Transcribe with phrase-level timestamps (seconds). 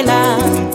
[0.00, 0.69] escuela.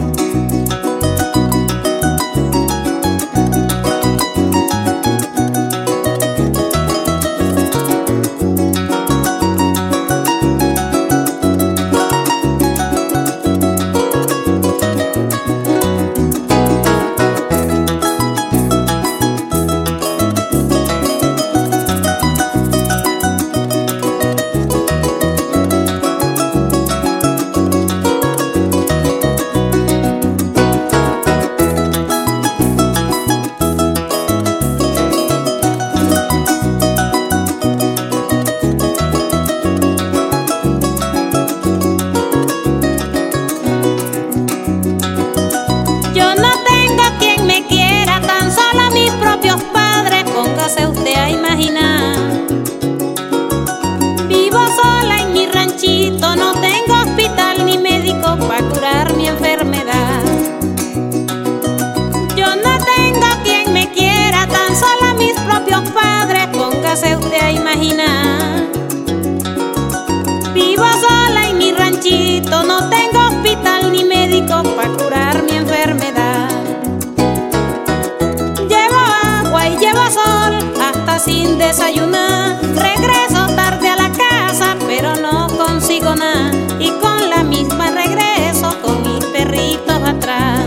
[81.19, 82.59] Sin desayunar.
[82.61, 86.51] Regreso tarde a la casa, pero no consigo nada.
[86.79, 90.65] Y con la misma regreso con mis perritos atrás.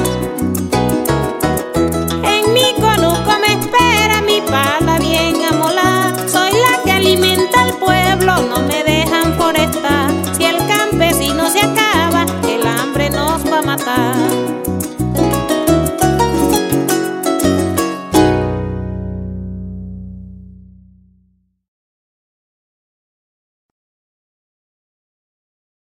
[2.25, 6.15] En mi conuco me espera mi pala bien amolada.
[6.29, 10.11] Soy la que alimenta al pueblo, no me dejan forestar.
[10.37, 14.59] Si el campesino se acaba, el hambre nos va a matar.